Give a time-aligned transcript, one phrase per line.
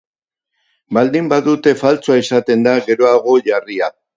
[0.97, 3.93] Baldin badute, faltsua izaten da, geroago jarria.